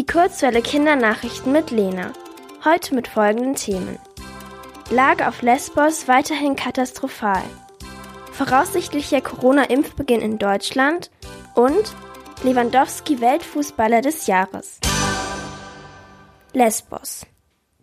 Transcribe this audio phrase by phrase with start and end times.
[0.00, 2.14] Die Kurzwelle Kindernachrichten mit Lena.
[2.64, 3.98] Heute mit folgenden Themen.
[4.88, 7.42] Lage auf Lesbos weiterhin katastrophal.
[8.32, 11.10] Voraussichtlicher Corona-Impfbeginn in Deutschland
[11.54, 11.94] und
[12.42, 14.80] Lewandowski Weltfußballer des Jahres.
[16.54, 17.26] Lesbos.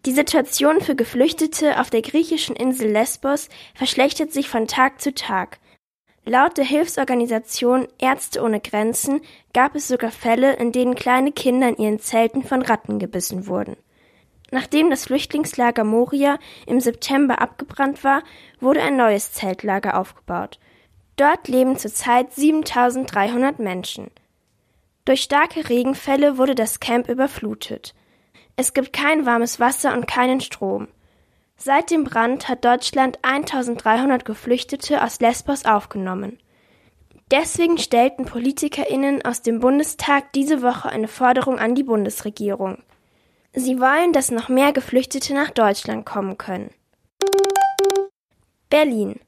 [0.07, 5.59] Die Situation für Geflüchtete auf der griechischen Insel Lesbos verschlechtert sich von Tag zu Tag.
[6.28, 9.21] Laut der Hilfsorganisation Ärzte ohne Grenzen
[9.54, 13.77] gab es sogar Fälle, in denen kleine Kinder in ihren Zelten von Ratten gebissen wurden.
[14.52, 18.23] Nachdem das Flüchtlingslager Moria im September abgebrannt war,
[18.59, 20.59] wurde ein neues Zeltlager aufgebaut.
[21.16, 24.12] Dort leben zurzeit 7300 Menschen.
[25.05, 27.96] Durch starke Regenfälle wurde das Camp überflutet.
[28.57, 30.90] Es gibt kein warmes Wasser und keinen Strom.
[31.59, 36.38] Seit dem Brand hat Deutschland 1300 Geflüchtete aus Lesbos aufgenommen.
[37.31, 42.84] Deswegen stellten PolitikerInnen aus dem Bundestag diese Woche eine Forderung an die Bundesregierung.
[43.54, 46.70] Sie wollen, dass noch mehr Geflüchtete nach Deutschland kommen können.
[48.70, 49.20] Berlin.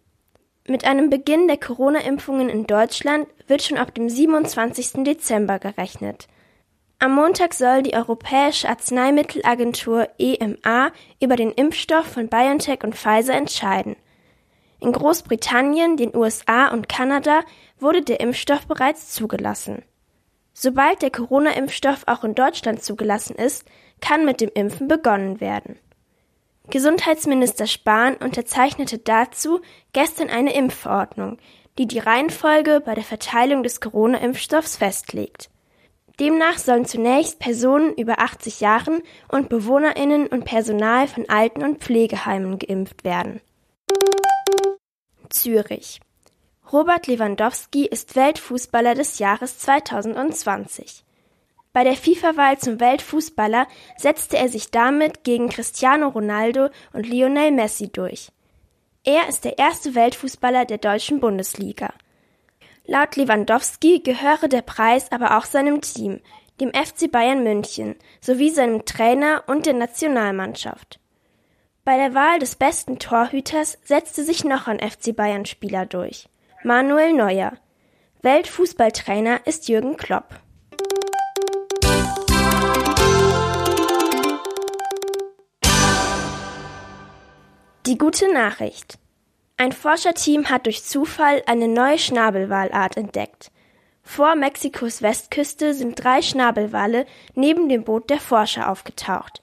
[0.68, 5.04] Mit einem Beginn der Corona-Impfungen in Deutschland wird schon ab dem 27.
[5.04, 6.28] Dezember gerechnet.
[7.02, 13.96] Am Montag soll die Europäische Arzneimittelagentur EMA über den Impfstoff von BioNTech und Pfizer entscheiden.
[14.82, 17.44] In Großbritannien, den USA und Kanada
[17.80, 19.84] wurde der Impfstoff bereits zugelassen.
[20.54, 23.64] Sobald der Corona-Impfstoff auch in Deutschland zugelassen ist,
[24.02, 25.80] kann mit dem Impfen begonnen werden.
[26.70, 29.62] Gesundheitsminister Spahn unterzeichnete dazu
[29.94, 31.38] gestern eine Impfverordnung,
[31.78, 35.50] die die Reihenfolge bei der Verteilung des Corona-Impfstoffs festlegt.
[36.20, 42.60] Demnach sollen zunächst Personen über 80 Jahren und Bewohnerinnen und Personal von Alten- und Pflegeheimen
[42.60, 43.42] geimpft werden.
[45.30, 46.02] Zürich.
[46.72, 51.04] Robert Lewandowski ist Weltfußballer des Jahres 2020.
[51.72, 53.68] Bei der FIFA-Wahl zum Weltfußballer
[53.98, 58.30] setzte er sich damit gegen Cristiano Ronaldo und Lionel Messi durch.
[59.04, 61.94] Er ist der erste Weltfußballer der deutschen Bundesliga.
[62.92, 66.22] Laut Lewandowski gehöre der Preis aber auch seinem Team,
[66.60, 71.00] dem FC Bayern München, sowie seinem Trainer und der Nationalmannschaft.
[71.86, 76.30] Bei der Wahl des besten Torhüters setzte sich noch ein FC Bayern Spieler durch.
[76.64, 77.54] Manuel Neuer.
[78.24, 80.40] Weltfußballtrainer ist Jürgen Klopp.
[87.86, 88.98] Die gute Nachricht.
[89.62, 93.52] Ein Forscherteam hat durch Zufall eine neue Schnabelwalart entdeckt.
[94.04, 97.06] Vor Mexikos Westküste sind drei Schnabelwale
[97.36, 99.42] neben dem Boot der Forscher aufgetaucht.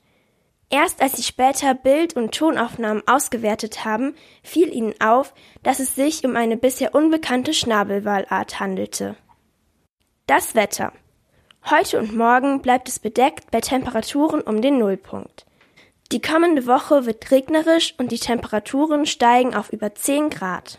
[0.71, 6.25] Erst als sie später Bild- und Tonaufnahmen ausgewertet haben, fiel ihnen auf, dass es sich
[6.25, 9.17] um eine bisher unbekannte Schnabelwalart handelte.
[10.27, 10.95] Das Wetter.
[11.69, 15.45] Heute und morgen bleibt es bedeckt bei Temperaturen um den Nullpunkt.
[16.13, 20.79] Die kommende Woche wird regnerisch und die Temperaturen steigen auf über 10 Grad.